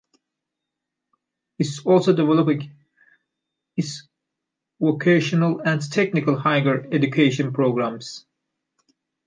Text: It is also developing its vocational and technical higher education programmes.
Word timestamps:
It 1.59 1.67
is 1.67 1.81
also 1.85 2.11
developing 2.15 2.71
its 3.77 4.07
vocational 4.79 5.59
and 5.59 5.79
technical 5.93 6.39
higher 6.39 6.87
education 6.91 7.53
programmes. 7.53 8.25